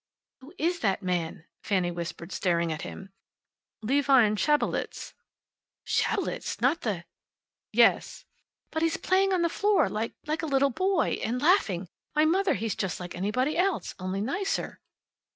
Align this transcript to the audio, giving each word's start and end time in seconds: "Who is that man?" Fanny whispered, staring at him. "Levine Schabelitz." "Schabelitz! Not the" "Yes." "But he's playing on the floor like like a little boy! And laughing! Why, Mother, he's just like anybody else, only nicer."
"Who 0.39 0.55
is 0.57 0.79
that 0.79 1.03
man?" 1.03 1.45
Fanny 1.61 1.91
whispered, 1.91 2.31
staring 2.31 2.71
at 2.71 2.81
him. 2.81 3.11
"Levine 3.83 4.35
Schabelitz." 4.35 5.13
"Schabelitz! 5.85 6.59
Not 6.59 6.81
the" 6.81 7.03
"Yes." 7.71 8.25
"But 8.71 8.81
he's 8.81 8.97
playing 8.97 9.31
on 9.31 9.43
the 9.43 9.47
floor 9.47 9.87
like 9.89 10.13
like 10.25 10.41
a 10.41 10.47
little 10.47 10.71
boy! 10.71 11.19
And 11.23 11.39
laughing! 11.39 11.87
Why, 12.13 12.25
Mother, 12.25 12.55
he's 12.55 12.73
just 12.73 12.99
like 12.99 13.13
anybody 13.13 13.55
else, 13.55 13.93
only 13.99 14.21
nicer." 14.21 14.79